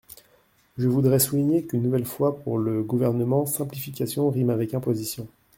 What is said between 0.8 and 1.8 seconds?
voudrais souligner